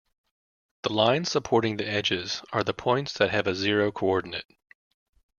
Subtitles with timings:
[0.81, 4.47] The lines supporting the edges are the points that have a zero coordinate.